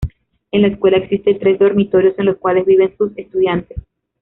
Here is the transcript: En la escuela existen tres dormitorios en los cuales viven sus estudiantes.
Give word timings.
En 0.51 0.63
la 0.63 0.69
escuela 0.69 0.97
existen 0.97 1.37
tres 1.37 1.59
dormitorios 1.59 2.17
en 2.17 2.25
los 2.25 2.37
cuales 2.37 2.65
viven 2.65 2.91
sus 2.97 3.15
estudiantes. 3.17 3.77